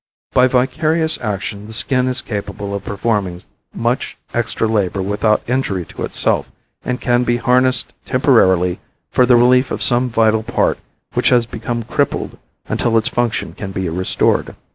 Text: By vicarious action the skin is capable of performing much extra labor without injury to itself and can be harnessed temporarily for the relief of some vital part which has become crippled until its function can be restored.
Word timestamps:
By 0.33 0.47
vicarious 0.47 1.19
action 1.21 1.67
the 1.67 1.73
skin 1.73 2.07
is 2.07 2.23
capable 2.23 2.73
of 2.73 2.83
performing 2.85 3.43
much 3.71 4.17
extra 4.33 4.67
labor 4.67 4.99
without 4.99 5.47
injury 5.47 5.85
to 5.85 6.01
itself 6.01 6.51
and 6.83 6.99
can 6.99 7.23
be 7.23 7.37
harnessed 7.37 7.93
temporarily 8.03 8.79
for 9.11 9.27
the 9.27 9.35
relief 9.35 9.69
of 9.69 9.83
some 9.83 10.09
vital 10.09 10.41
part 10.41 10.79
which 11.13 11.29
has 11.29 11.45
become 11.45 11.83
crippled 11.83 12.39
until 12.67 12.97
its 12.97 13.09
function 13.09 13.53
can 13.53 13.71
be 13.71 13.87
restored. 13.89 14.55